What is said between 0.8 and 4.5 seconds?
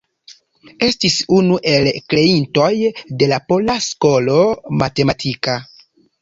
Estis unu el kreintoj de la pola skolo